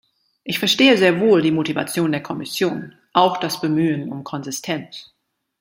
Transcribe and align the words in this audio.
Ich 0.43 0.57
verstehe 0.57 0.97
sehr 0.97 1.19
wohl 1.19 1.43
die 1.43 1.51
Motivation 1.51 2.11
der 2.11 2.23
Kommission, 2.23 2.95
auch 3.13 3.37
das 3.37 3.61
Bemühen 3.61 4.11
um 4.11 4.23
Konsistenz. 4.23 5.11